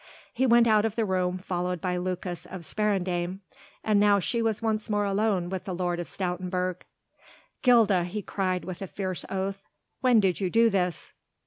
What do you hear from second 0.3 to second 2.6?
He went out of the room followed by Lucas